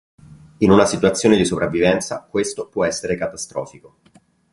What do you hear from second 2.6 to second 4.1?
può essere catastrofico.